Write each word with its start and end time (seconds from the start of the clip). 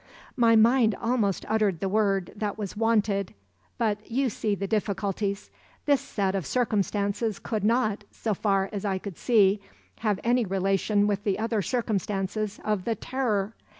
"My 0.35 0.55
mind 0.55 0.95
almost 0.95 1.45
uttered 1.47 1.79
the 1.79 1.87
word 1.87 2.33
that 2.35 2.57
was 2.57 2.75
wanted; 2.75 3.35
but 3.77 4.09
you 4.09 4.31
see 4.31 4.55
the 4.55 4.65
difficulties. 4.65 5.51
This 5.85 6.01
set 6.01 6.33
of 6.33 6.47
circumstances 6.47 7.37
could 7.37 7.63
not, 7.63 8.03
so 8.09 8.33
far 8.33 8.67
as 8.73 8.83
I 8.83 8.97
could 8.97 9.15
see, 9.19 9.61
have 9.99 10.19
any 10.23 10.43
relation 10.43 11.05
with 11.05 11.23
the 11.23 11.37
other 11.37 11.61
circumstances 11.61 12.59
of 12.65 12.85
the 12.85 12.95
Terror. 12.95 13.53